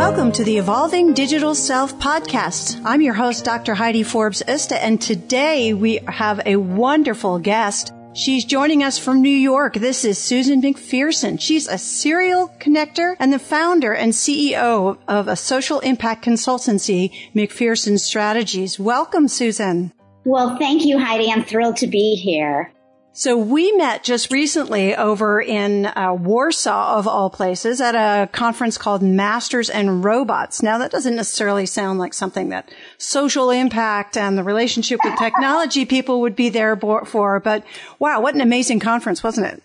[0.00, 2.80] Welcome to the Evolving Digital Self podcast.
[2.86, 3.74] I'm your host, Dr.
[3.74, 7.92] Heidi Forbes Usta, and today we have a wonderful guest.
[8.14, 9.74] She's joining us from New York.
[9.74, 11.38] This is Susan McPherson.
[11.38, 18.00] She's a serial connector and the founder and CEO of a social impact consultancy, McPherson
[18.00, 18.80] Strategies.
[18.80, 19.92] Welcome, Susan.
[20.24, 21.30] Well, thank you, Heidi.
[21.30, 22.72] I'm thrilled to be here.
[23.12, 28.78] So we met just recently over in uh, Warsaw, of all places, at a conference
[28.78, 30.62] called Masters and Robots.
[30.62, 35.84] Now that doesn't necessarily sound like something that social impact and the relationship with technology
[35.84, 37.64] people would be there for, but
[37.98, 39.62] wow, what an amazing conference, wasn't it?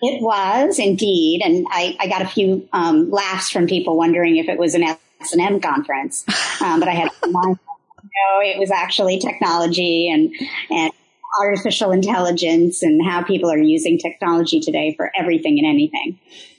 [0.00, 4.48] It was indeed, and I, I got a few um, laughs from people wondering if
[4.48, 4.98] it was an S
[5.32, 6.24] and M conference,
[6.60, 10.34] um, but I had no, it was actually technology and
[10.70, 10.92] and
[11.40, 16.18] artificial intelligence and how people are using technology today for everything and anything.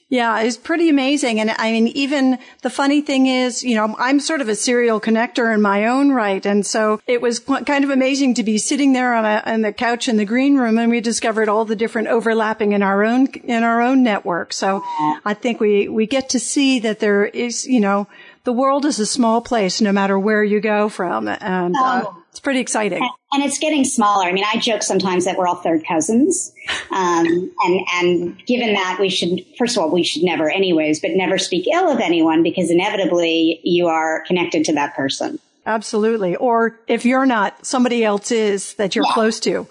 [0.09, 1.41] Yeah, it's pretty amazing.
[1.41, 5.01] And I mean, even the funny thing is, you know, I'm sort of a serial
[5.01, 6.45] connector in my own right.
[6.45, 9.73] And so it was kind of amazing to be sitting there on a, on the
[9.73, 13.27] couch in the green room and we discovered all the different overlapping in our own,
[13.43, 14.53] in our own network.
[14.53, 14.81] So
[15.25, 18.07] I think we, we get to see that there is, you know,
[18.45, 21.27] the world is a small place no matter where you go from.
[21.27, 22.23] And uh, oh.
[22.37, 23.01] It's pretty exciting.
[23.31, 24.25] And, it's getting smaller.
[24.25, 26.53] I mean, I joke sometimes that we're all third cousins.
[26.91, 31.11] Um, and, and given that we should, first of all, we should never anyways, but
[31.15, 35.39] never speak ill of anyone because inevitably you are connected to that person.
[35.65, 36.35] Absolutely.
[36.35, 39.13] Or if you're not, somebody else is that you're yeah.
[39.13, 39.67] close to.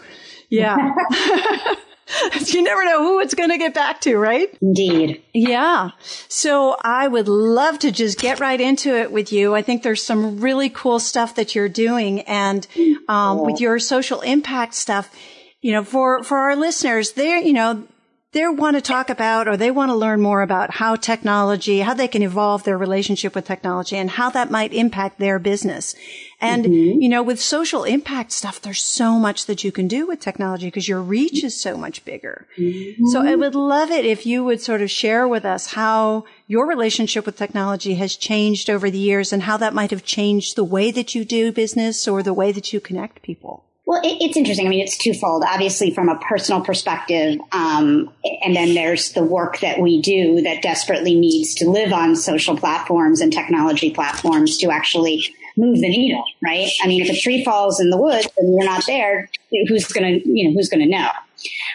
[0.50, 0.92] Yeah.
[2.46, 4.56] you never know who it's going to get back to, right?
[4.62, 5.22] Indeed.
[5.34, 5.90] Yeah.
[6.28, 9.54] So I would love to just get right into it with you.
[9.54, 12.66] I think there's some really cool stuff that you're doing and,
[13.08, 15.14] um, with your social impact stuff,
[15.60, 17.86] you know, for, for our listeners, they're, you know,
[18.32, 21.94] they want to talk about or they want to learn more about how technology, how
[21.94, 25.94] they can evolve their relationship with technology and how that might impact their business.
[26.40, 27.00] And, mm-hmm.
[27.00, 30.66] you know, with social impact stuff, there's so much that you can do with technology
[30.66, 32.46] because your reach is so much bigger.
[32.58, 33.06] Mm-hmm.
[33.06, 36.66] So I would love it if you would sort of share with us how your
[36.66, 40.64] relationship with technology has changed over the years and how that might have changed the
[40.64, 43.64] way that you do business or the way that you connect people.
[43.86, 44.66] Well, it, it's interesting.
[44.66, 45.44] I mean, it's twofold.
[45.46, 48.12] Obviously, from a personal perspective, um,
[48.44, 52.56] and then there's the work that we do that desperately needs to live on social
[52.56, 55.24] platforms and technology platforms to actually
[55.56, 56.68] move the needle, right?
[56.82, 59.30] I mean, if a tree falls in the woods and you're not there,
[59.68, 61.08] who's going to, you know, who's going to know?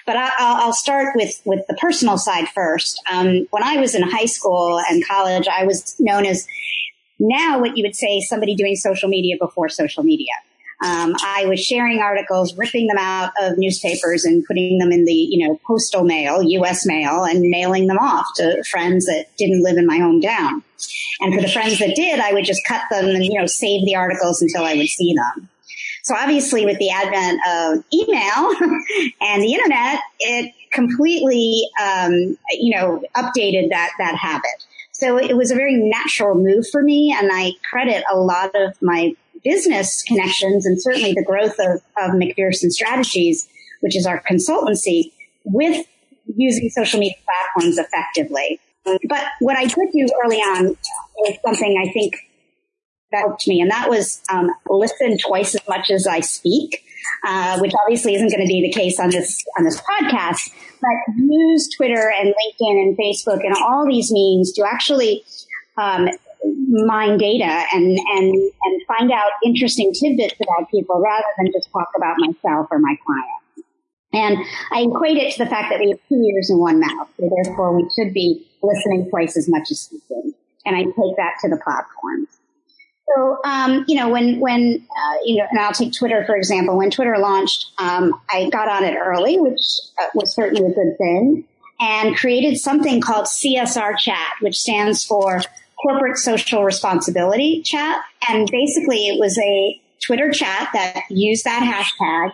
[0.06, 3.02] But I, will start with with the personal side first.
[3.12, 6.48] Um, when I was in high school and college, I was known as
[7.20, 10.34] now what you would say somebody doing social media before social media.
[10.84, 15.14] Um, I was sharing articles, ripping them out of newspapers and putting them in the,
[15.14, 16.86] you know, postal mail, U.S.
[16.86, 20.64] mail, and mailing them off to friends that didn't live in my hometown.
[21.20, 23.86] And for the friends that did, I would just cut them and, you know, save
[23.86, 25.50] the articles until I would see them.
[26.04, 28.50] So obviously with the advent of email
[29.22, 34.66] and the internet, it completely, um, you know, updated that, that habit.
[34.94, 37.16] So it was a very natural move for me.
[37.16, 42.12] And I credit a lot of my business connections and certainly the growth of, of
[42.16, 43.48] McPherson Strategies,
[43.82, 45.12] which is our consultancy,
[45.44, 45.86] with
[46.36, 48.60] using social media platforms effectively.
[48.84, 50.78] But what I did do early on
[51.28, 52.16] is something I think
[53.12, 56.84] that helped me, and that was um, listen twice as much as I speak,
[57.24, 60.52] uh, which obviously isn't going to be the case on this on this podcast.
[60.82, 65.24] But use Twitter and LinkedIn and Facebook and all these means to actually
[65.78, 66.08] um,
[66.72, 71.90] mine data and, and, and find out interesting tidbits about people rather than just talk
[71.96, 73.70] about myself or my clients.
[74.14, 74.38] And
[74.72, 77.08] I equate it to the fact that we have two ears and one mouth.
[77.20, 80.34] So therefore we should be listening twice as much as speaking.
[80.66, 82.28] And I take that to the platforms.
[83.16, 86.78] So, um, you know, when, when, uh, you know, and I'll take Twitter, for example.
[86.78, 89.62] When Twitter launched, um, I got on it early, which
[90.00, 91.46] uh, was certainly a good thing,
[91.80, 95.42] and created something called CSR chat, which stands for
[95.82, 98.02] corporate social responsibility chat.
[98.28, 102.32] And basically it was a Twitter chat that used that hashtag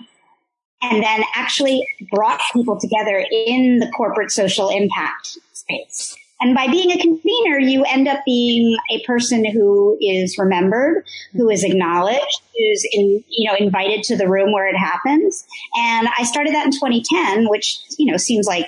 [0.82, 6.16] and then actually brought people together in the corporate social impact space.
[6.40, 11.04] And by being a convener, you end up being a person who is remembered,
[11.34, 15.46] who is acknowledged, who's in, you know, invited to the room where it happens.
[15.76, 18.68] And I started that in 2010, which, you know, seems like,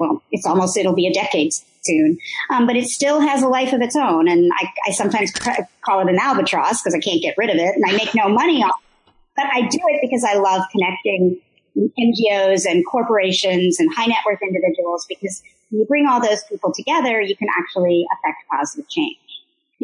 [0.00, 1.52] well, it's almost, it'll be a decade
[1.86, 2.18] soon.
[2.50, 4.28] Um, but it still has a life of its own.
[4.28, 7.74] And I, I sometimes call it an albatross because I can't get rid of it
[7.76, 8.80] and I make no money off
[9.36, 11.40] but I do it because I love connecting
[11.76, 16.72] NGOs and corporations and high net worth individuals because when you bring all those people
[16.72, 19.18] together, you can actually affect positive change.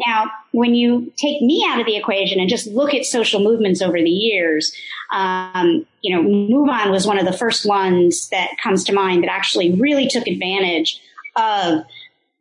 [0.07, 3.79] Now, when you take me out of the equation and just look at social movements
[3.79, 4.75] over the years,
[5.13, 9.29] um, you know, MoveOn was one of the first ones that comes to mind that
[9.29, 10.99] actually really took advantage
[11.35, 11.83] of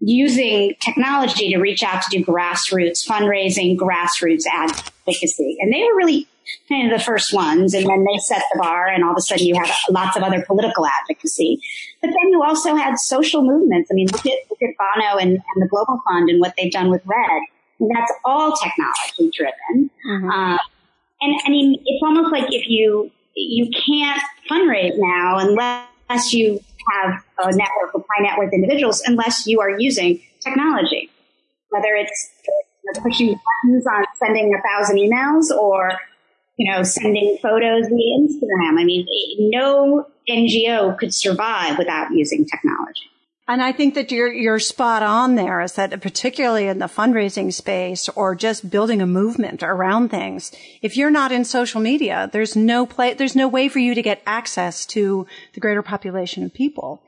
[0.00, 5.56] using technology to reach out to do grassroots fundraising, grassroots advocacy.
[5.60, 6.26] And they were really
[6.68, 9.20] kind of the first ones, and then they set the bar, and all of a
[9.20, 11.60] sudden you have lots of other political advocacy.
[12.00, 13.90] But then you also had social movements.
[13.92, 16.72] I mean, look at, look at Bono and, and the Global Fund and what they've
[16.72, 17.42] done with Red.
[17.78, 19.90] And that's all technology driven.
[20.08, 20.30] Mm-hmm.
[20.30, 20.58] Uh,
[21.20, 26.60] and I mean, it's almost like if you you can't fundraise now unless you
[26.90, 31.10] have a network of high net worth individuals, unless you are using technology,
[31.70, 32.30] whether it's
[33.02, 35.92] pushing buttons on sending a thousand emails or
[36.56, 38.78] you know, sending photos via Instagram.
[38.78, 39.06] I mean,
[39.50, 43.10] no NGO could survive without using technology.
[43.48, 47.52] And I think that you're, you're spot on there is that particularly in the fundraising
[47.52, 52.54] space or just building a movement around things, if you're not in social media, there's
[52.54, 56.54] no play, there's no way for you to get access to the greater population of
[56.54, 57.02] people.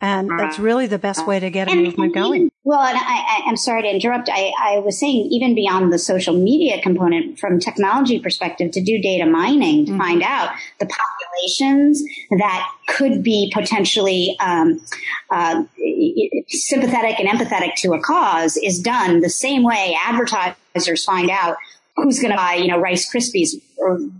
[0.00, 2.50] And that's really the best way to get a and, movement and going.
[2.62, 4.28] Well, and I, am sorry to interrupt.
[4.30, 9.00] I, I, was saying even beyond the social media component, from technology perspective, to do
[9.00, 10.00] data mining to mm-hmm.
[10.00, 10.86] find out the
[11.34, 12.02] populations
[12.38, 14.80] that could be potentially um,
[15.30, 15.64] uh,
[16.48, 21.56] sympathetic and empathetic to a cause is done the same way advertisers find out
[21.96, 23.60] who's going to buy, you know, Rice Krispies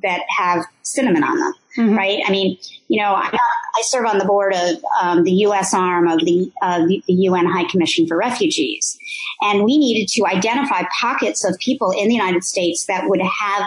[0.02, 1.96] that have cinnamon on them, mm-hmm.
[1.96, 2.20] right?
[2.24, 2.56] I mean,
[2.88, 5.74] you know, I, I serve on the board of um, the U.S.
[5.74, 8.96] arm of the, uh, the UN High Commission for Refugees,
[9.40, 13.64] and we needed to identify pockets of people in the United States that would have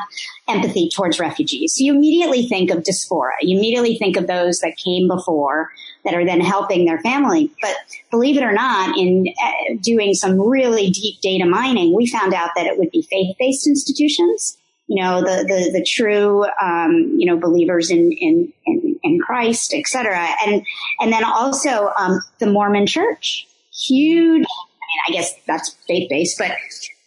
[0.47, 1.75] empathy towards refugees.
[1.75, 3.33] So you immediately think of diaspora.
[3.41, 5.69] You immediately think of those that came before
[6.05, 7.51] that are then helping their family.
[7.61, 7.75] But
[8.11, 12.51] believe it or not, in uh, doing some really deep data mining, we found out
[12.55, 14.57] that it would be faith-based institutions
[14.87, 19.73] you know, the, the, the true, um, you know, believers in, in, in, in Christ,
[19.73, 20.27] et cetera.
[20.45, 20.65] And,
[20.99, 26.37] and then also, um, the Mormon church, huge, I mean, I guess that's faith based,
[26.37, 26.51] but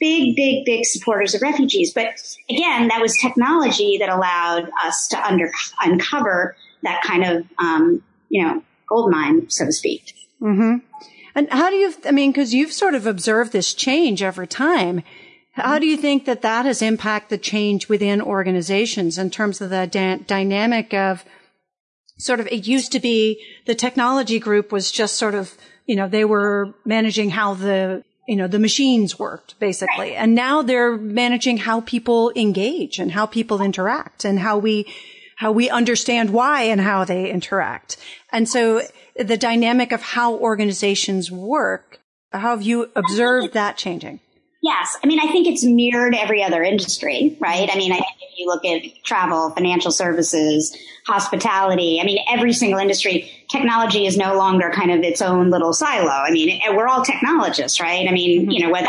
[0.00, 1.92] big, big, big supporters of refugees.
[1.92, 2.14] But
[2.48, 8.42] again, that was technology that allowed us to under, uncover that kind of, um, you
[8.42, 10.14] know, gold mine, so to speak.
[10.40, 10.78] Mm-hmm.
[11.34, 15.02] And how do you, I mean, cause you've sort of observed this change over time.
[15.52, 19.68] How do you think that that has impacted the change within organizations in terms of
[19.68, 21.24] the da- dynamic of
[22.18, 25.56] sort of, it used to be the technology group was just sort of,
[25.86, 30.14] you know, they were managing how the, you know, the machines worked basically.
[30.14, 34.86] And now they're managing how people engage and how people interact and how we,
[35.36, 37.96] how we understand why and how they interact.
[38.30, 38.82] And so
[39.16, 41.98] the dynamic of how organizations work,
[42.32, 44.20] how have you observed that changing?
[44.62, 44.96] Yes.
[45.02, 47.70] I mean, I think it's mirrored every other industry, right?
[47.72, 52.52] I mean, I think if you look at travel, financial services, hospitality, I mean, every
[52.52, 56.08] single industry, technology is no longer kind of its own little silo.
[56.08, 58.08] I mean, we're all technologists, right?
[58.08, 58.50] I mean, mm-hmm.
[58.50, 58.88] you know, whether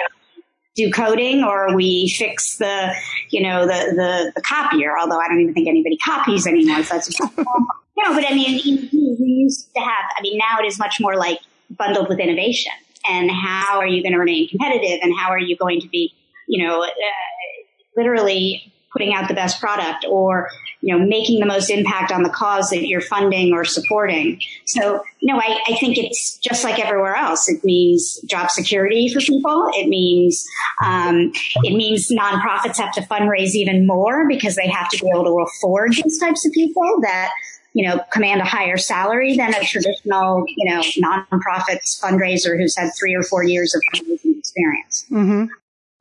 [0.75, 2.93] do coding or we fix the,
[3.29, 6.83] you know, the, the, the copier, although I don't even think anybody copies anymore.
[6.83, 10.79] So that's, no, but I mean, we used to have, I mean, now it is
[10.79, 11.39] much more like
[11.69, 12.71] bundled with innovation
[13.09, 16.13] and how are you going to remain competitive and how are you going to be,
[16.47, 16.87] you know, uh,
[17.97, 20.49] literally putting out the best product or,
[20.81, 24.41] you know, making the most impact on the cause that you're funding or supporting.
[24.65, 27.47] So, no, I, I think it's just like everywhere else.
[27.47, 29.69] It means job security for people.
[29.73, 30.45] It means,
[30.83, 31.31] um,
[31.63, 35.39] it means nonprofits have to fundraise even more because they have to be able to
[35.39, 37.31] afford these types of people that
[37.73, 42.91] you know, command a higher salary than a traditional, you know, nonprofits fundraiser who's had
[42.99, 45.05] three or four years of fundraising experience.
[45.09, 45.45] Mm-hmm.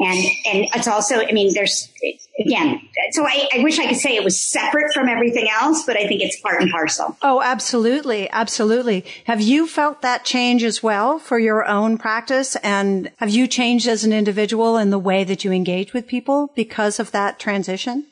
[0.01, 1.93] And, and it's also, I mean, there's,
[2.39, 2.81] again,
[3.11, 6.07] so I, I, wish I could say it was separate from everything else, but I
[6.07, 7.19] think it's part and parcel.
[7.21, 8.31] Oh, absolutely.
[8.31, 9.05] Absolutely.
[9.25, 12.57] Have you felt that change as well for your own practice?
[12.57, 16.51] And have you changed as an individual in the way that you engage with people
[16.55, 18.07] because of that transition?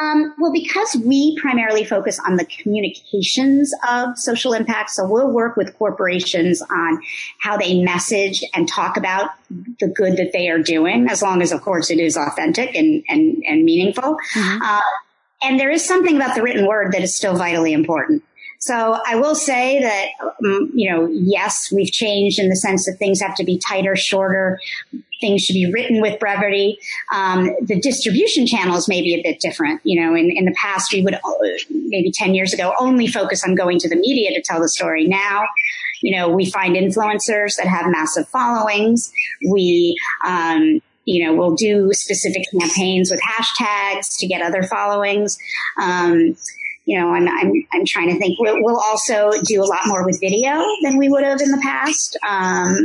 [0.00, 5.56] Um, well, because we primarily focus on the communications of social impact, so we'll work
[5.56, 7.00] with corporations on
[7.38, 11.52] how they message and talk about the good that they are doing, as long as,
[11.52, 14.16] of course, it is authentic and and, and meaningful.
[14.34, 14.62] Mm-hmm.
[14.62, 14.80] Uh,
[15.42, 18.22] and there is something about the written word that is still vitally important.
[18.62, 22.96] So I will say that, um, you know, yes, we've changed in the sense that
[22.96, 24.60] things have to be tighter, shorter.
[25.20, 26.78] Things should be written with brevity.
[27.12, 29.80] Um, the distribution channels may be a bit different.
[29.82, 31.18] You know, in, in the past, we would uh,
[31.70, 35.08] maybe 10 years ago only focus on going to the media to tell the story.
[35.08, 35.42] Now,
[36.00, 39.12] you know, we find influencers that have massive followings.
[39.50, 45.36] We, um, you know, we'll do specific campaigns with hashtags to get other followings.
[45.80, 46.36] Um,
[46.84, 48.38] you know, I'm, I'm, I'm trying to think.
[48.40, 51.60] We'll, we'll, also do a lot more with video than we would have in the
[51.62, 52.18] past.
[52.28, 52.76] Um,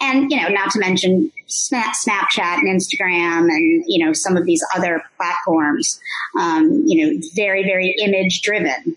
[0.00, 4.46] and, you know, not to mention Snap, Snapchat and Instagram and, you know, some of
[4.46, 6.00] these other platforms,
[6.38, 8.96] um, you know, very, very image driven.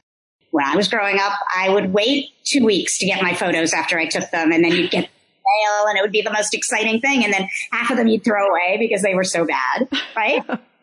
[0.52, 4.00] When I was growing up, I would wait two weeks to get my photos after
[4.00, 5.10] I took them and then you'd get
[5.46, 7.24] mail and it would be the most exciting thing.
[7.24, 10.44] And then half of them you'd throw away because they were so bad, right?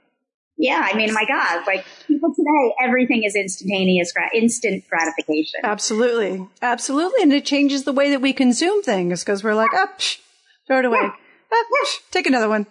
[0.58, 5.60] yeah, I mean, my God, like people today, everything is instantaneous, instant gratification.
[5.64, 6.46] Absolutely.
[6.60, 7.22] Absolutely.
[7.22, 10.18] And it changes the way that we consume things because we're like, oh, psh,
[10.66, 11.00] throw it away.
[11.02, 11.12] Yeah.
[11.52, 12.66] Oh, psh, take another one.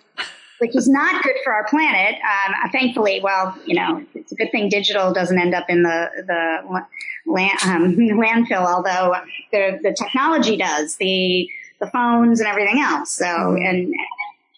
[0.60, 2.16] Which is not good for our planet.
[2.22, 6.10] Um, thankfully, well, you know, it's a good thing digital doesn't end up in the,
[6.28, 6.82] the
[7.26, 9.16] land, um, landfill, although
[9.52, 13.12] the, the technology does, the, the phones and everything else.
[13.12, 13.66] So, mm-hmm.
[13.66, 13.94] and,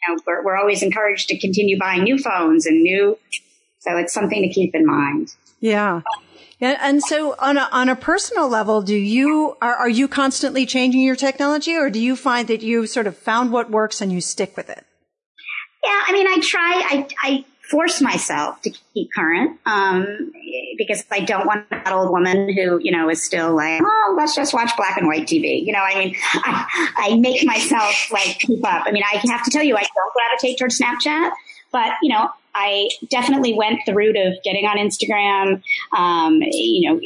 [0.07, 3.17] know, we're, we're always encouraged to continue buying new phones and new.
[3.79, 5.33] So it's something to keep in mind.
[5.59, 6.01] Yeah.
[6.59, 10.65] Yeah, and so on a on a personal level, do you are, are you constantly
[10.65, 14.13] changing your technology, or do you find that you sort of found what works and
[14.13, 14.85] you stick with it?
[15.83, 16.71] Yeah, I mean, I try.
[16.89, 20.31] I I force myself to keep current um,
[20.77, 24.35] because I don't want that old woman who you know is still like, oh, let's
[24.35, 25.65] just watch black and white TV.
[25.65, 28.83] You know, I mean, I, I make myself like keep up.
[28.85, 31.31] I mean, I have to tell you, I don't gravitate towards Snapchat,
[31.71, 35.63] but you know, I definitely went the route of getting on Instagram.
[35.97, 36.99] Um, you know,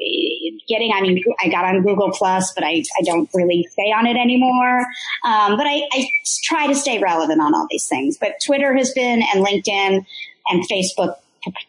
[0.67, 0.91] getting.
[0.93, 4.17] I mean, I got on Google Plus, but I, I don't really stay on it
[4.17, 4.79] anymore.
[5.23, 6.09] Um, but I, I
[6.43, 8.17] try to stay relevant on all these things.
[8.17, 10.05] But Twitter has been and LinkedIn
[10.49, 11.15] and Facebook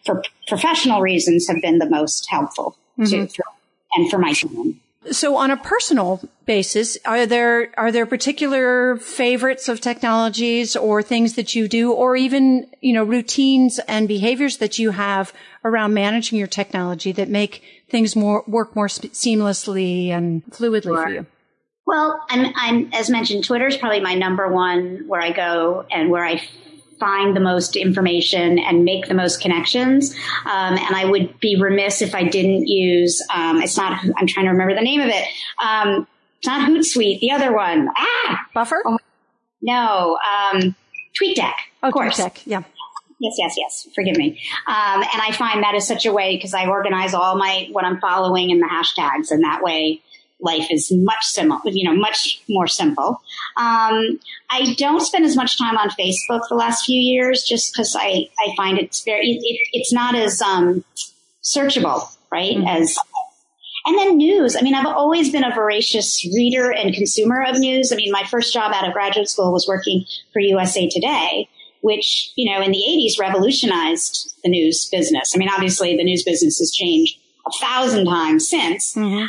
[0.04, 3.26] for professional reasons have been the most helpful mm-hmm.
[3.26, 3.42] to,
[3.94, 4.80] and for my team.
[5.11, 11.35] So on a personal basis, are there, are there particular favorites of technologies or things
[11.35, 15.32] that you do or even, you know, routines and behaviors that you have
[15.64, 21.02] around managing your technology that make things more, work more seamlessly and fluidly sure.
[21.02, 21.26] for you?
[21.87, 26.11] Well, I'm, I'm, as mentioned, Twitter is probably my number one where I go and
[26.11, 26.42] where I
[26.98, 30.14] find the most information and make the most connections.
[30.44, 34.46] Um, and I would be remiss if I didn't use, um, it's not, I'm trying
[34.46, 35.24] to remember the name of it.
[35.62, 36.06] Um,
[36.38, 37.88] it's not Hootsuite, the other one.
[37.96, 38.46] Ah!
[38.54, 38.82] Buffer?
[38.84, 38.98] Oh,
[39.60, 40.74] no, um,
[41.20, 41.54] TweetDeck.
[41.82, 42.18] Of oh, course.
[42.18, 42.62] TweetDeck, yeah.
[43.20, 43.88] Yes, yes, yes.
[43.96, 44.40] Forgive me.
[44.68, 47.84] Um, and I find that is such a way because I organize all my, what
[47.84, 50.02] I'm following in the hashtags and that way
[50.40, 53.21] life is much similar, you know, much more simple.
[53.57, 57.97] Um, I don't spend as much time on Facebook the last few years just because
[57.99, 60.85] I, I find it's very, it, it, it's not as, um,
[61.42, 62.57] searchable, right?
[62.57, 62.68] Mm-hmm.
[62.68, 62.97] As,
[63.87, 64.54] and then news.
[64.54, 67.92] I mean, I've always been a voracious reader and consumer of news.
[67.92, 71.49] I mean, my first job out of graduate school was working for USA Today,
[71.80, 75.33] which, you know, in the 80s revolutionized the news business.
[75.35, 78.95] I mean, obviously the news business has changed a thousand times since.
[78.95, 79.26] Mm-hmm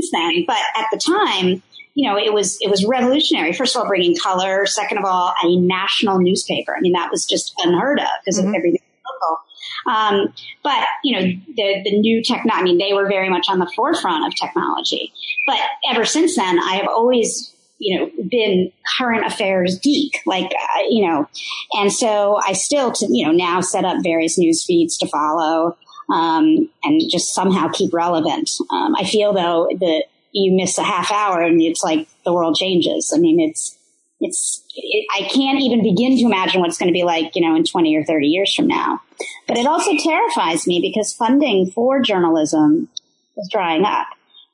[0.00, 0.44] since then.
[0.46, 1.62] But at the time,
[1.94, 3.52] you know, it was it was revolutionary.
[3.52, 4.66] First of all, bringing color.
[4.66, 6.74] Second of all, a national newspaper.
[6.76, 8.54] I mean, that was just unheard of because mm-hmm.
[8.54, 8.80] everything
[9.10, 9.38] local.
[9.86, 11.26] Um, but you know,
[11.56, 12.60] the the new technology.
[12.60, 15.12] I mean, they were very much on the forefront of technology.
[15.46, 15.58] But
[15.90, 21.06] ever since then, I have always you know, been current affairs geek, like, uh, you
[21.06, 21.26] know,
[21.72, 25.78] and so I still, to, you know, now set up various news feeds to follow
[26.10, 28.50] um, and just somehow keep relevant.
[28.70, 32.56] Um, I feel though that you miss a half hour and it's like the world
[32.56, 33.12] changes.
[33.14, 33.76] I mean, it's,
[34.20, 37.42] it's, it, I can't even begin to imagine what it's going to be like, you
[37.42, 39.00] know, in 20 or 30 years from now.
[39.48, 42.88] But it also terrifies me because funding for journalism
[43.36, 44.06] is drying up.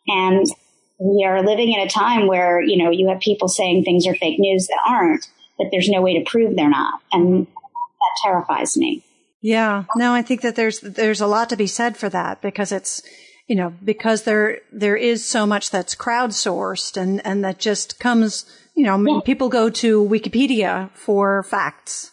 [0.08, 0.46] And
[0.98, 4.14] we are living in a time where, you know, you have people saying things are
[4.14, 5.26] fake news that aren't,
[5.58, 7.00] but there's no way to prove they're not.
[7.12, 9.02] And that terrifies me.
[9.40, 9.84] Yeah.
[9.96, 13.02] No, I think that there's, there's a lot to be said for that because it's,
[13.46, 18.44] you know, because there, there is so much that's crowdsourced and, and that just comes,
[18.74, 22.10] you know, people go to Wikipedia for facts,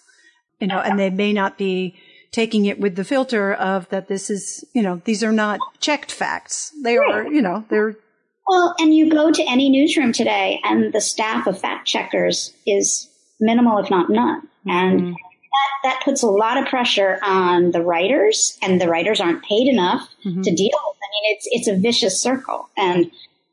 [0.59, 1.95] you know, and they may not be
[2.31, 6.11] taking it with the filter of that this is, you know, these are not checked
[6.11, 6.71] facts.
[6.83, 7.95] They are, you know, they're
[8.47, 13.09] well, and you go to any newsroom today, and the staff of fact checkers is
[13.39, 14.47] minimal, if not none.
[14.65, 15.13] And mm-hmm.
[15.53, 19.67] That, that puts a lot of pressure on the writers, and the writers aren't paid
[19.67, 20.41] enough mm-hmm.
[20.41, 20.97] to deal with.
[20.97, 23.05] I mean, it's it's a vicious circle, and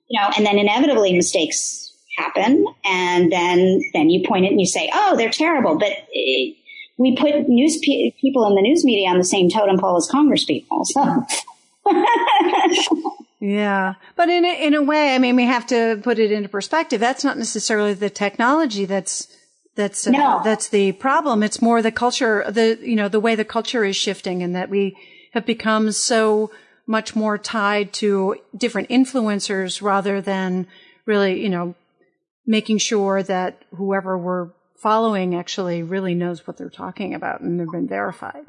[0.08, 4.66] you know, and then inevitably mistakes happen, and then then you point it and you
[4.66, 5.92] say, "Oh, they're terrible," but.
[6.12, 6.56] It,
[6.98, 10.06] we put news pe- people in the news media on the same totem pole as
[10.06, 10.84] Congress people.
[10.84, 11.24] So
[13.40, 13.94] Yeah.
[14.16, 17.00] But in a, in a way, I mean, we have to put it into perspective.
[17.00, 19.28] That's not necessarily the technology that's,
[19.74, 20.40] that's, uh, no.
[20.44, 21.42] that's the problem.
[21.42, 24.70] It's more the culture, the, you know, the way the culture is shifting and that
[24.70, 24.96] we
[25.32, 26.50] have become so
[26.86, 30.66] much more tied to different influencers rather than
[31.06, 31.74] really, you know,
[32.46, 37.70] making sure that whoever we're following actually really knows what they're talking about and they've
[37.70, 38.44] been verified.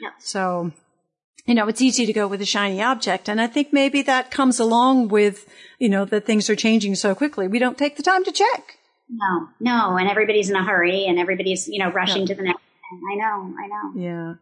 [0.00, 0.10] Yeah.
[0.18, 0.72] So
[1.46, 3.28] you know, it's easy to go with a shiny object.
[3.28, 5.48] And I think maybe that comes along with,
[5.78, 7.48] you know, that things are changing so quickly.
[7.48, 8.76] We don't take the time to check.
[9.10, 9.96] No, no.
[9.96, 13.00] And everybody's in a hurry and everybody's, you know, rushing to the next thing.
[13.12, 14.00] I know, I know.
[14.00, 14.34] Yeah.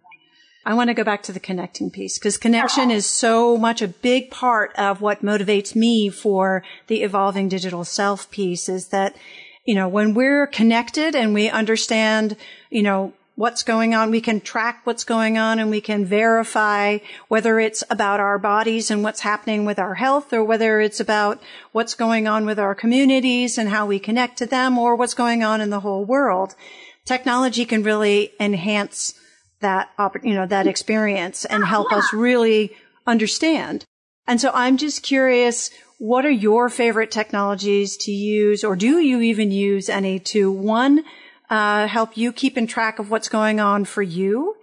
[0.67, 2.41] I want to go back to the connecting piece because oh.
[2.41, 7.85] connection is so much a big part of what motivates me for the evolving digital
[7.85, 9.17] self piece is that,
[9.65, 12.37] you know, when we're connected and we understand,
[12.69, 14.11] you know, what's going on.
[14.11, 18.91] We can track what's going on and we can verify whether it's about our bodies
[18.91, 21.41] and what's happening with our health or whether it's about
[21.71, 25.45] what's going on with our communities and how we connect to them or what's going
[25.45, 26.57] on in the whole world.
[27.05, 29.15] Technology can really enhance
[29.61, 29.91] that,
[30.25, 32.73] you know, that experience and ah, help us really
[33.07, 33.85] understand.
[34.27, 39.21] And so I'm just curious, what are your favorite technologies to use or do you
[39.21, 41.05] even use any to one,
[41.51, 44.55] uh, help you keep in track of what's going on for you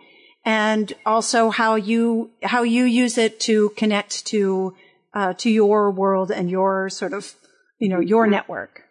[0.46, 4.76] and also how you how you use it to connect to
[5.14, 7.34] uh, to your world and your sort of
[7.80, 8.85] you know your network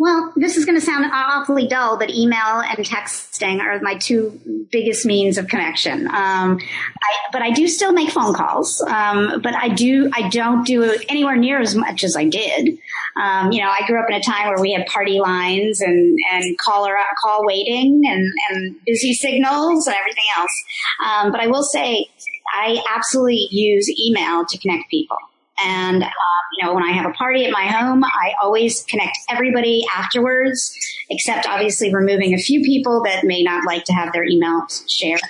[0.00, 4.40] well, this is going to sound awfully dull, but email and texting are my two
[4.72, 6.06] biggest means of connection.
[6.06, 8.80] Um, I, but I do still make phone calls.
[8.80, 12.78] Um, but I do, I don't do it anywhere near as much as I did.
[13.14, 16.18] Um, you know, I grew up in a time where we had party lines and,
[16.32, 20.64] and caller, call waiting and, and busy signals and everything else.
[21.06, 22.06] Um, but I will say
[22.54, 25.18] I absolutely use email to connect people.
[25.64, 26.10] And, um,
[26.58, 30.74] you know, when I have a party at my home, I always connect everybody afterwards,
[31.08, 35.20] except obviously removing a few people that may not like to have their emails shared.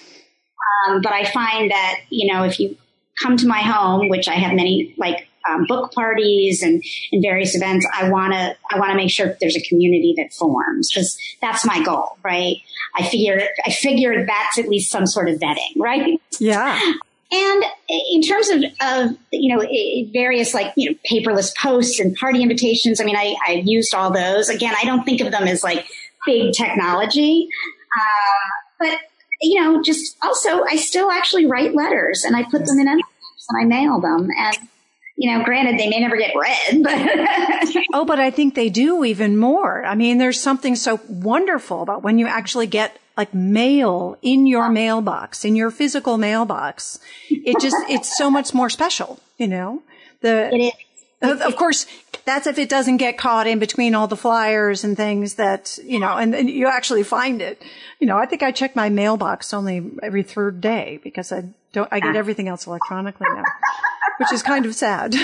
[0.89, 2.77] Um, but I find that, you know, if you
[3.21, 7.55] come to my home, which I have many like um, book parties and, and various
[7.55, 11.19] events, I want to, I want to make sure there's a community that forms because
[11.41, 12.57] that's my goal, right?
[12.97, 16.21] I figure, I figure that's at least some sort of vetting, right?
[16.39, 16.79] Yeah.
[17.33, 17.65] And
[18.13, 19.65] in terms of, of, you know,
[20.13, 24.11] various like, you know, paperless posts and party invitations, I mean, I, I used all
[24.11, 24.49] those.
[24.49, 25.87] Again, I don't think of them as like
[26.27, 27.49] big technology.
[27.97, 28.99] Uh, but,
[29.41, 33.47] you know, just also, I still actually write letters and I put them in envelopes
[33.49, 34.29] and I mail them.
[34.37, 34.57] And,
[35.17, 37.85] you know, granted, they may never get read, but.
[37.95, 39.85] oh, but I think they do even more.
[39.85, 44.71] I mean, there's something so wonderful about when you actually get like mail in your
[44.71, 46.99] mailbox, in your physical mailbox.
[47.29, 49.83] It just, it's so much more special, you know?
[50.23, 50.73] The,
[51.21, 51.85] of, course,
[52.25, 56.01] that's if it doesn't get caught in between all the flyers and things that, you
[56.01, 57.63] know, and, and, you actually find it.
[57.99, 61.93] You know, I think I check my mailbox only every third day because I don't,
[61.93, 63.45] I get everything else electronically now,
[64.17, 65.15] which is kind of sad.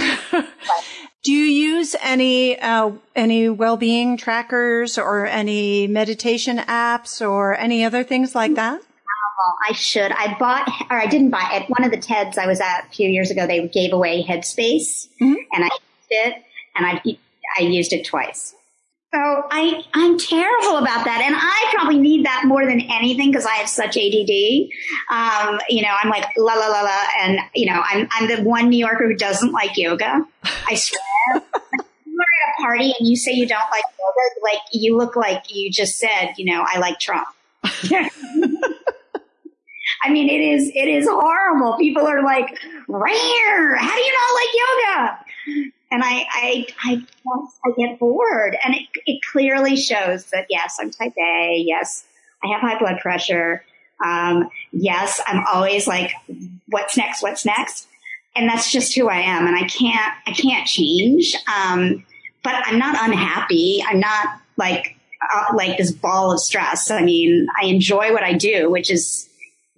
[1.27, 1.43] Do you
[1.75, 8.37] use any uh, any well being trackers or any meditation apps or any other things
[8.37, 8.75] like that?
[8.81, 10.13] Well, I should.
[10.13, 11.51] I bought, or I didn't buy.
[11.53, 14.23] At one of the TEDs I was at a few years ago, they gave away
[14.23, 15.35] Headspace, mm-hmm.
[15.53, 16.45] and I used it,
[16.77, 17.03] and I
[17.59, 18.55] I used it twice.
[19.17, 21.23] So I, I'm terrible about that.
[21.25, 24.69] And I probably need that more than anything because I have such ADD.
[25.11, 26.99] Um, you know, I'm like, la, la, la, la.
[27.23, 30.23] And, you know, I'm, I'm the one New Yorker who doesn't like yoga.
[30.69, 31.01] I swear.
[31.33, 35.17] you are at a party and you say you don't like yoga, like you look
[35.17, 37.27] like you just said, you know, I like Trump.
[37.65, 38.11] I
[40.11, 41.79] mean, it is, it is horrible.
[41.79, 42.51] People are like,
[42.87, 43.77] rare.
[43.77, 44.51] How do you not like
[45.57, 45.73] yoga?
[45.97, 47.03] And I, I, I,
[47.65, 48.55] I get bored.
[48.63, 51.65] And it, it clearly shows that yes, I'm type A.
[51.67, 52.05] Yes,
[52.45, 53.65] I have high blood pressure.
[54.05, 56.13] Um, yes, I'm always like,
[56.69, 57.23] what's next?
[57.23, 57.89] What's next?
[58.35, 59.47] And that's just who I am.
[59.47, 61.35] And I can't, I can't change.
[61.49, 62.05] Um,
[62.45, 63.83] but I'm not unhappy.
[63.83, 64.97] I'm not like,
[65.35, 66.91] uh, like this ball of stress.
[66.91, 69.31] I mean, I enjoy what I do, which is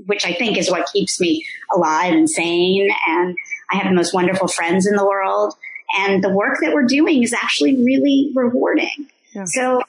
[0.06, 2.88] which I think is what keeps me alive and sane.
[3.06, 3.36] And
[3.70, 5.54] I have the most wonderful friends in the world.
[5.96, 9.08] And the work that we're doing is actually really rewarding.
[9.34, 9.44] Yeah.
[9.44, 9.82] So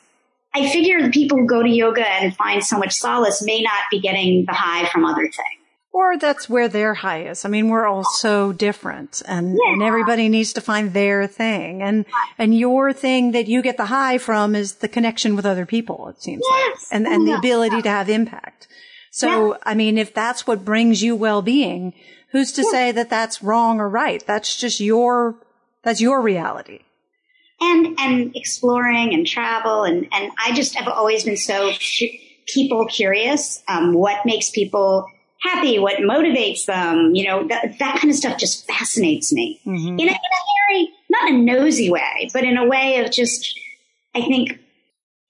[0.53, 3.83] I figure the people who go to yoga and find so much solace may not
[3.91, 5.59] be getting the high from other things.
[5.91, 7.45] Or that's where their high is.
[7.45, 9.73] I mean, we're all so different and, yeah.
[9.73, 11.81] and everybody needs to find their thing.
[11.81, 12.05] And,
[12.37, 16.07] and your thing that you get the high from is the connection with other people,
[16.09, 16.87] it seems yes.
[16.91, 16.95] like.
[16.95, 18.67] And, oh, and the ability to have impact.
[19.11, 19.57] So.
[19.63, 21.93] I mean, if that's what brings you well-being,
[22.31, 24.23] who's to say that that's wrong or right?
[24.25, 25.35] That's just your,
[25.83, 26.79] that's your reality.
[27.61, 29.83] And, and exploring and travel.
[29.83, 31.71] And, and I just have always been so
[32.47, 33.61] people curious.
[33.67, 35.07] Um, what makes people
[35.41, 39.87] happy, what motivates them, you know, that, that kind of stuff just fascinates me mm-hmm.
[39.87, 40.13] in, a, in a
[40.67, 43.59] very, not a nosy way, but in a way of just,
[44.15, 44.59] I think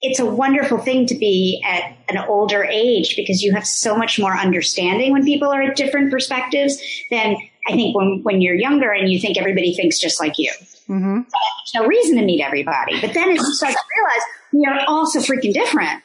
[0.02, 4.18] it's a wonderful thing to be at an older age because you have so much
[4.18, 7.36] more understanding when people are at different perspectives than
[7.68, 10.52] I think when, when you're younger and you think everybody thinks just like you.
[10.88, 11.20] Mm-hmm.
[11.20, 13.00] there's no reason to meet everybody.
[13.00, 16.02] But then as you start to realize we are all so freaking different.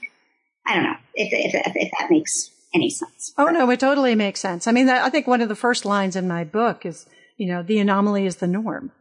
[0.68, 3.34] I don't know if, if, if that makes any sense.
[3.38, 4.68] Oh no, it totally makes sense.
[4.68, 7.64] I mean, I think one of the first lines in my book is, you know,
[7.64, 8.92] the anomaly is the norm.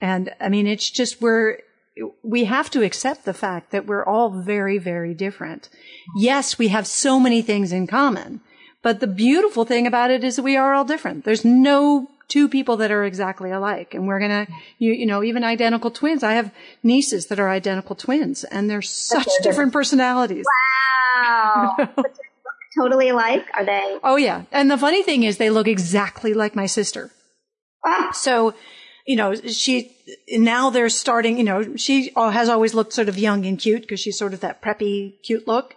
[0.00, 1.58] And I mean, it's just we're,
[2.22, 5.68] we have to accept the fact that we're all very, very different.
[6.16, 8.40] Yes, we have so many things in common,
[8.82, 11.24] but the beautiful thing about it is that we are all different.
[11.24, 13.94] There's no two people that are exactly alike.
[13.94, 16.22] And we're going to, you, you know, even identical twins.
[16.22, 20.44] I have nieces that are identical twins and they're such different personalities.
[21.16, 21.88] Wow.
[22.78, 23.46] totally alike?
[23.54, 23.98] Are they?
[24.04, 24.44] Oh yeah.
[24.52, 27.10] And the funny thing is they look exactly like my sister.
[28.12, 28.54] So,
[29.06, 29.96] you know, she,
[30.30, 34.00] now they're starting, you know, she has always looked sort of young and cute because
[34.00, 35.74] she's sort of that preppy, cute look.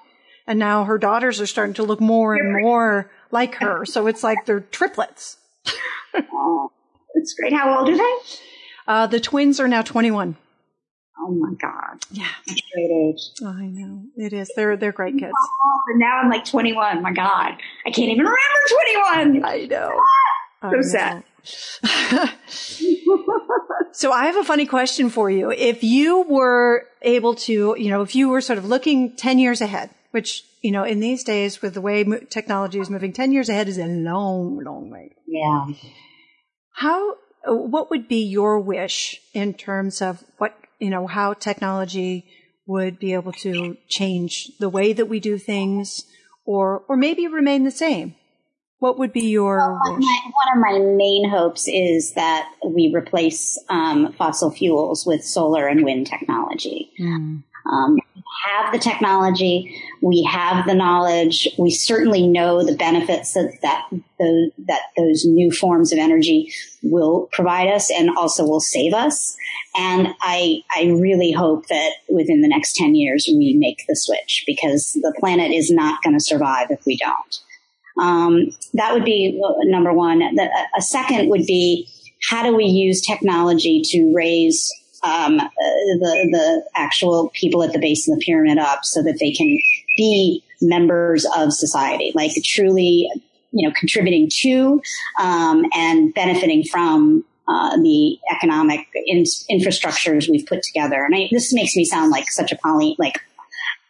[0.48, 3.86] And now her daughters are starting to look more and more like her.
[3.86, 5.38] So it's like they're triplets.
[6.34, 6.72] oh,
[7.16, 7.54] that's great.
[7.54, 8.16] How old are they?
[8.88, 10.38] Uh, the twins are now 21.
[11.24, 12.04] Oh my God.
[12.12, 12.28] Yeah.
[12.48, 13.20] That's great age.
[13.46, 14.06] I know.
[14.18, 14.52] It is.
[14.56, 15.34] They're they're great kids.
[15.38, 17.02] Oh, and now I'm like 21.
[17.02, 17.54] My God.
[17.86, 18.40] I can't even remember
[19.40, 19.46] 21.
[19.46, 20.02] I know.
[20.62, 21.24] so I sad.
[23.92, 25.52] so I have a funny question for you.
[25.52, 29.62] If you were able to, you know, if you were sort of looking 10 years
[29.62, 33.50] ahead, which, you know, in these days with the way technology is moving, 10 years
[33.50, 35.16] ahead is a long, long way.
[35.28, 35.68] Yeah.
[36.74, 42.26] How, what would be your wish in terms of what, you know, how technology
[42.66, 46.06] would be able to change the way that we do things
[46.46, 48.16] or, or maybe remain the same?
[48.80, 53.60] What would be your well, my, one of my main hopes is that we replace
[53.70, 56.92] um, fossil fuels with solar and wind technology.
[57.00, 57.44] Mm.
[57.72, 58.00] Um,
[58.46, 63.88] have the technology, we have the knowledge, we certainly know the benefits that that,
[64.20, 66.52] the, that those new forms of energy
[66.84, 69.36] will provide us and also will save us.
[69.78, 74.44] And I, I really hope that within the next 10 years we make the switch
[74.48, 77.40] because the planet is not going to survive if we don't.
[78.02, 80.20] Um, that would be number one.
[80.20, 81.88] The, a second would be
[82.30, 84.72] how do we use technology to raise
[85.04, 89.32] um, the the actual people at the base of the pyramid up so that they
[89.32, 89.58] can
[89.98, 93.10] be members of society, like truly,
[93.52, 94.82] you know, contributing to
[95.20, 101.04] um, and benefiting from uh, the economic in- infrastructures we've put together.
[101.04, 103.20] And I, this makes me sound like such a poly, like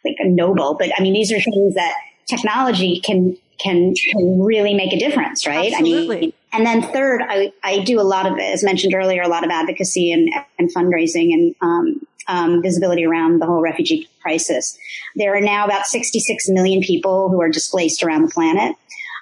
[0.04, 1.94] like a noble, but I mean these are things that
[2.26, 5.72] technology can can, can really make a difference, right?
[5.72, 6.16] Absolutely.
[6.16, 9.28] I mean, and then third, I, I do a lot of, as mentioned earlier, a
[9.28, 14.78] lot of advocacy and, and fundraising and um, um, visibility around the whole refugee crisis.
[15.16, 18.76] There are now about 66 million people who are displaced around the planet.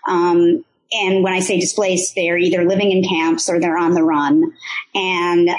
[0.09, 4.03] Um, and when I say displaced, they're either living in camps or they're on the
[4.03, 4.53] run.
[4.95, 5.51] And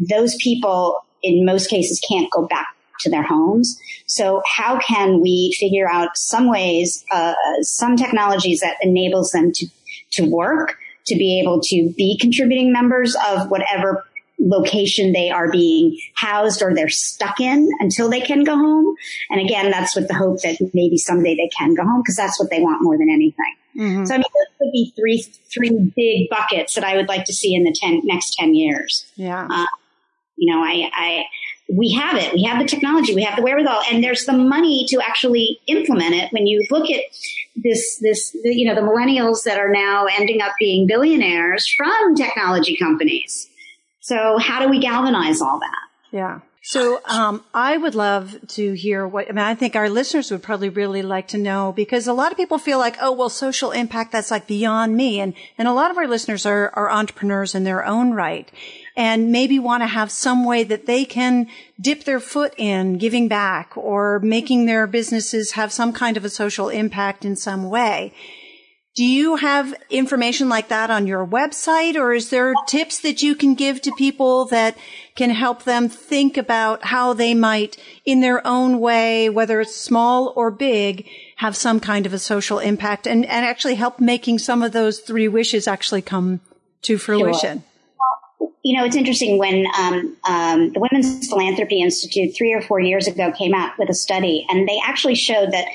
[0.00, 3.80] those people, in most cases, can't go back to their homes.
[4.06, 9.66] So how can we figure out some ways, uh, some technologies that enables them to,
[10.12, 14.04] to work, to be able to be contributing members of whatever
[14.38, 18.94] location they are being housed or they're stuck in until they can go home.
[19.28, 22.40] And again, that's with the hope that maybe someday they can go home because that's
[22.40, 23.54] what they want more than anything.
[23.78, 24.04] Mm-hmm.
[24.04, 27.34] So I mean, those would be three three big buckets that I would like to
[27.34, 29.06] see in the ten, next ten years.
[29.14, 29.46] Yeah.
[29.48, 29.66] Uh,
[30.36, 31.24] you know, I, I
[31.72, 32.34] we have it.
[32.34, 33.14] We have the technology.
[33.14, 36.32] We have the wherewithal, and there's the money to actually implement it.
[36.32, 37.02] When you look at
[37.56, 42.76] this, this, you know, the millennials that are now ending up being billionaires from technology
[42.76, 43.48] companies.
[44.00, 45.78] So how do we galvanize all that?
[46.10, 46.40] Yeah.
[46.62, 50.42] So, um, I would love to hear what, I mean, I think our listeners would
[50.42, 53.70] probably really like to know because a lot of people feel like, oh, well, social
[53.70, 55.20] impact, that's like beyond me.
[55.20, 58.50] And, and a lot of our listeners are, are entrepreneurs in their own right
[59.00, 61.46] and maybe want to have some way that they can
[61.80, 66.28] dip their foot in giving back or making their businesses have some kind of a
[66.28, 68.12] social impact in some way.
[68.94, 73.34] Do you have information like that on your website or is there tips that you
[73.34, 74.76] can give to people that
[75.14, 80.34] can help them think about how they might in their own way, whether it's small
[80.36, 84.62] or big, have some kind of a social impact and, and actually help making some
[84.62, 86.40] of those three wishes actually come
[86.82, 87.60] to fruition?
[87.60, 87.69] Sure.
[88.62, 93.06] You know, it's interesting when um, um, the Women's Philanthropy Institute three or four years
[93.06, 95.66] ago came out with a study, and they actually showed that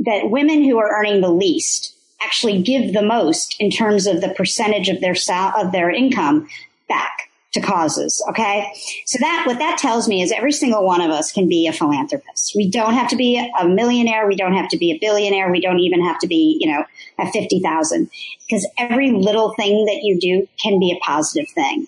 [0.00, 4.30] that women who are earning the least actually give the most in terms of the
[4.30, 6.48] percentage of their sal- of their income
[6.88, 8.24] back to causes.
[8.30, 8.72] Okay.
[9.06, 11.72] So that, what that tells me is every single one of us can be a
[11.72, 12.52] philanthropist.
[12.56, 14.26] We don't have to be a millionaire.
[14.26, 15.50] We don't have to be a billionaire.
[15.50, 16.84] We don't even have to be, you know,
[17.18, 18.10] at 50,000
[18.48, 21.86] because every little thing that you do can be a positive thing.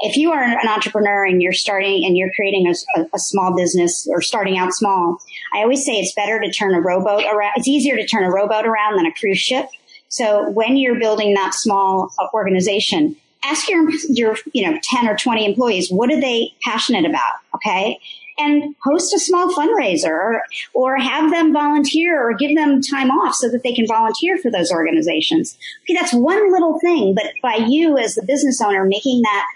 [0.00, 3.54] If you are an entrepreneur and you're starting and you're creating a, a, a small
[3.56, 5.18] business or starting out small,
[5.54, 7.52] I always say it's better to turn a rowboat around.
[7.56, 9.66] It's easier to turn a rowboat around than a cruise ship.
[10.08, 15.16] So when you're building that small uh, organization, ask your, your, you know, 10 or
[15.16, 17.32] 20 employees, what are they passionate about?
[17.54, 17.98] Okay.
[18.36, 20.42] And host a small fundraiser or,
[20.74, 24.50] or have them volunteer or give them time off so that they can volunteer for
[24.50, 25.56] those organizations.
[25.84, 25.94] Okay.
[25.94, 29.46] That's one little thing, but by you as the business owner making that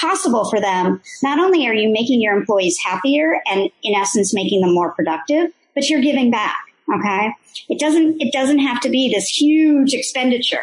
[0.00, 4.62] possible for them, not only are you making your employees happier and in essence making
[4.62, 6.56] them more productive, but you're giving back.
[6.92, 7.30] Okay.
[7.68, 10.62] It doesn't, it doesn't have to be this huge expenditure.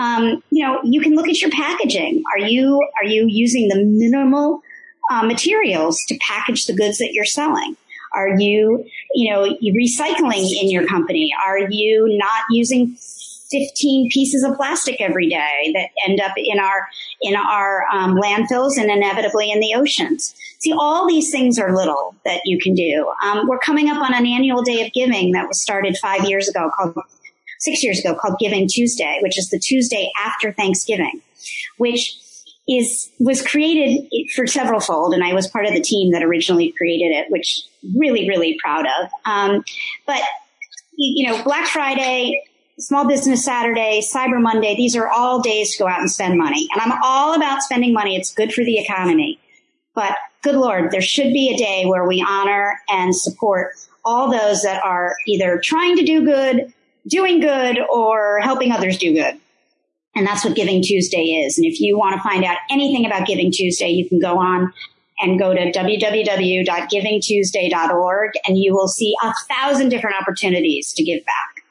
[0.00, 2.22] Um, you know, you can look at your packaging.
[2.32, 4.62] Are you, are you using the minimal
[5.10, 7.76] uh, materials to package the goods that you're selling?
[8.14, 11.32] Are you, you know, recycling in your company?
[11.46, 12.96] Are you not using
[13.52, 16.88] 15 pieces of plastic every day that end up in our
[17.20, 20.34] in our um, landfills and inevitably in the oceans.
[20.60, 23.12] See, all these things are little that you can do.
[23.22, 26.48] Um, we're coming up on an annual day of giving that was started five years
[26.48, 26.96] ago, called
[27.62, 31.20] six years ago, called Giving Tuesday, which is the Tuesday after Thanksgiving,
[31.78, 32.18] which
[32.68, 36.72] is was created for several fold, and I was part of the team that originally
[36.72, 37.62] created it, which
[37.96, 39.10] really really proud of.
[39.24, 39.64] Um,
[40.06, 40.20] but
[40.96, 42.42] you know, Black Friday,
[42.78, 46.68] Small Business Saturday, Cyber Monday, these are all days to go out and spend money.
[46.72, 48.16] And I'm all about spending money.
[48.16, 49.38] It's good for the economy.
[49.94, 53.72] But good Lord, there should be a day where we honor and support
[54.04, 56.72] all those that are either trying to do good,
[57.08, 59.38] doing good, or helping others do good.
[60.14, 61.56] And that's what Giving Tuesday is.
[61.58, 64.72] And if you want to find out anything about Giving Tuesday, you can go on
[65.20, 71.64] and go to www.givingtuesday.org and you will see a thousand different opportunities to give back.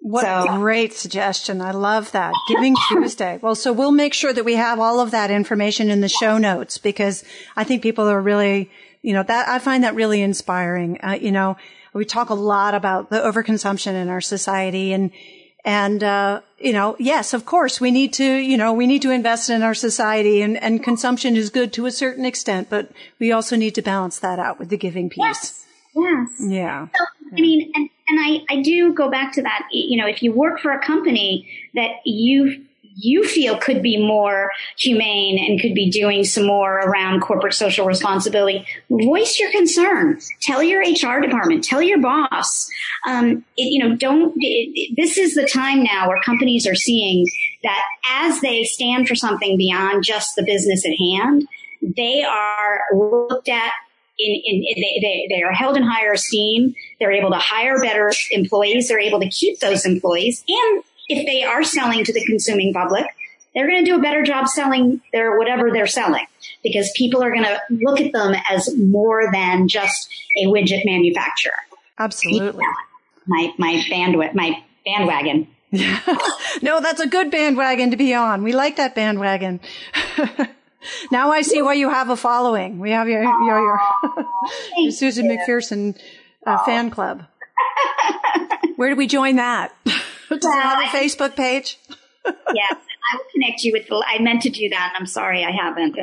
[0.00, 0.46] What so.
[0.48, 1.60] a great suggestion.
[1.60, 2.32] I love that.
[2.48, 3.40] Giving Tuesday.
[3.42, 6.38] Well, so we'll make sure that we have all of that information in the show
[6.38, 7.24] notes because
[7.56, 8.70] I think people are really,
[9.02, 11.00] you know, that I find that really inspiring.
[11.02, 11.56] Uh, you know,
[11.98, 15.10] we talk a lot about the overconsumption in our society and,
[15.64, 19.10] and, uh, you know, yes, of course, we need to, you know, we need to
[19.10, 23.32] invest in our society and, and consumption is good to a certain extent, but we
[23.32, 25.18] also need to balance that out with the giving piece.
[25.18, 25.66] Yes.
[25.94, 26.28] Yes.
[26.40, 26.86] Yeah.
[26.96, 27.04] So,
[27.36, 29.68] I mean, and and I, I do go back to that.
[29.70, 32.64] You know, if you work for a company that you
[33.00, 37.86] you feel could be more humane and could be doing some more around corporate social
[37.86, 40.18] responsibility, voice your concern.
[40.42, 41.62] Tell your HR department.
[41.62, 42.68] Tell your boss.
[43.06, 44.34] Um, it, you know, don't.
[44.38, 47.26] It, this is the time now where companies are seeing
[47.62, 51.46] that as they stand for something beyond just the business at hand,
[51.80, 53.72] they are looked at
[54.18, 54.60] in, in,
[55.00, 56.74] they, they are held in higher esteem.
[56.98, 58.88] They're able to hire better employees.
[58.88, 60.44] They're able to keep those employees.
[60.48, 63.06] And if they are selling to the consuming public,
[63.54, 66.26] they're going to do a better job selling their whatever they're selling
[66.62, 71.52] because people are going to look at them as more than just a widget manufacturer.
[71.98, 72.64] Absolutely.
[73.26, 75.48] My, my bandwidth, my bandwagon.
[76.62, 78.42] no, that's a good bandwagon to be on.
[78.42, 79.60] We like that bandwagon.
[81.10, 82.78] now I see why you have a following.
[82.78, 83.80] We have your your, your,
[84.78, 85.36] your Susan you.
[85.36, 85.98] McPherson
[86.46, 87.24] uh, fan club.
[88.76, 89.74] Where do we join that?
[90.28, 91.78] Does well, have a Facebook page?
[92.26, 94.04] yes, I will connect you with the.
[94.06, 95.96] I meant to do that, and I'm sorry I haven't.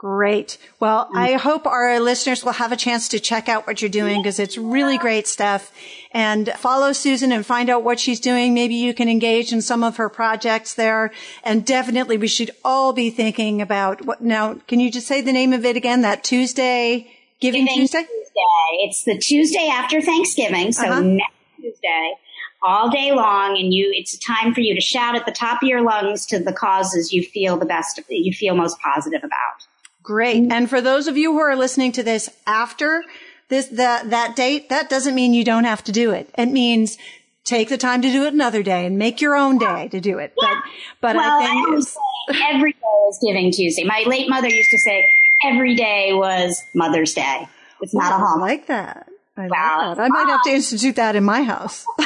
[0.00, 0.56] Great.
[0.80, 1.16] Well, mm.
[1.16, 4.38] I hope our listeners will have a chance to check out what you're doing because
[4.38, 5.70] it's really great stuff
[6.12, 8.54] and follow Susan and find out what she's doing.
[8.54, 11.12] Maybe you can engage in some of her projects there.
[11.44, 15.34] And definitely we should all be thinking about what now, can you just say the
[15.34, 16.00] name of it again?
[16.00, 18.04] That Tuesday, Giving, Giving Tuesday?
[18.04, 18.78] Tuesday.
[18.80, 20.72] It's the Tuesday after Thanksgiving.
[20.72, 21.00] So uh-huh.
[21.00, 22.14] next Tuesday
[22.62, 25.62] all day long and you it's a time for you to shout at the top
[25.62, 29.66] of your lungs to the causes you feel the best you feel most positive about.
[30.02, 30.50] Great.
[30.50, 33.04] And for those of you who are listening to this after
[33.48, 36.28] this that that date that doesn't mean you don't have to do it.
[36.36, 36.98] It means
[37.44, 40.18] take the time to do it another day and make your own day to do
[40.18, 40.34] it.
[40.40, 40.60] Yeah.
[41.00, 43.84] but but well, i think every day is giving tuesday.
[43.84, 45.08] My late mother used to say
[45.42, 47.48] every day was mother's day.
[47.80, 49.09] It's not well, a home I like that
[49.40, 49.94] I wow.
[49.96, 51.86] I might have to institute that in my house.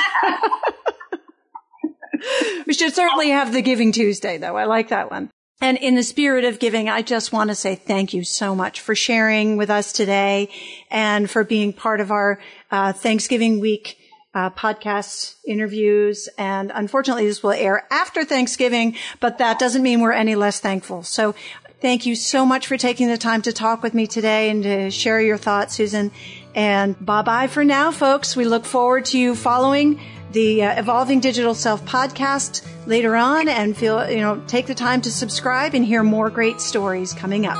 [2.66, 4.56] we should certainly have the Giving Tuesday, though.
[4.56, 5.30] I like that one.
[5.60, 8.80] And in the spirit of giving, I just want to say thank you so much
[8.80, 10.50] for sharing with us today
[10.90, 13.96] and for being part of our uh, Thanksgiving week
[14.34, 16.28] uh, podcast interviews.
[16.36, 21.04] And unfortunately, this will air after Thanksgiving, but that doesn't mean we're any less thankful.
[21.04, 21.34] So
[21.80, 24.90] thank you so much for taking the time to talk with me today and to
[24.90, 26.10] share your thoughts, Susan.
[26.54, 28.36] And bye bye for now, folks.
[28.36, 30.00] We look forward to you following
[30.32, 35.00] the uh, Evolving Digital Self podcast later on and feel, you know, take the time
[35.02, 37.58] to subscribe and hear more great stories coming up.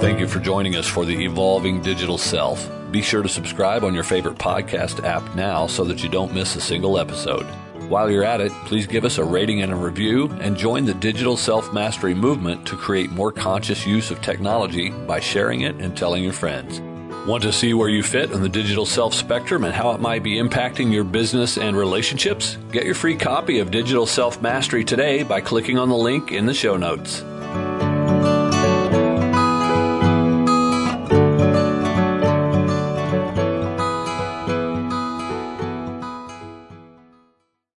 [0.00, 2.70] Thank you for joining us for the Evolving Digital Self.
[2.90, 6.56] Be sure to subscribe on your favorite podcast app now so that you don't miss
[6.56, 7.46] a single episode.
[7.92, 10.94] While you're at it, please give us a rating and a review and join the
[10.94, 15.94] digital self mastery movement to create more conscious use of technology by sharing it and
[15.94, 16.80] telling your friends.
[17.26, 20.22] Want to see where you fit on the digital self spectrum and how it might
[20.22, 22.56] be impacting your business and relationships?
[22.70, 26.46] Get your free copy of Digital Self Mastery today by clicking on the link in
[26.46, 27.22] the show notes.